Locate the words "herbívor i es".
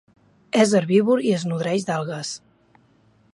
0.79-1.45